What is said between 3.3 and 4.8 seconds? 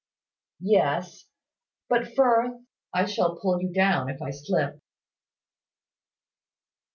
pull you down, if I slip."